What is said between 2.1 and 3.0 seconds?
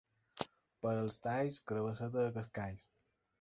de cascalls.